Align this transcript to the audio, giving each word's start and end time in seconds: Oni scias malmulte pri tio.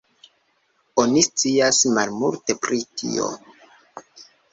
Oni 1.01 1.21
scias 1.25 1.81
malmulte 1.97 2.55
pri 2.63 2.81
tio. 3.03 3.29